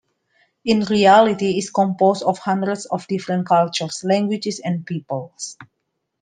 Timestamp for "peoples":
4.83-5.59